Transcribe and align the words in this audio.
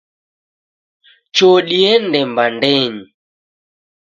Choo 1.35 1.59
diende 1.69 2.19
mbandenyi. 2.31 3.03